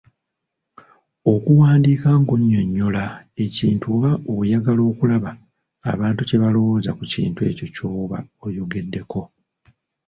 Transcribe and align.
Okuwandiika 1.33 2.09
ng’onnyonnyola 2.21 3.03
ekintu 3.43 3.85
oba 3.95 4.11
oyagala 4.35 4.81
okulaba 4.91 5.31
abantu 5.91 6.21
kye 6.27 6.37
balawooza 6.41 6.91
ku 6.97 7.03
kintu 7.13 7.39
ekyo 7.49 7.67
ky’oba 7.75 8.17
oyogeddeko. 8.45 9.21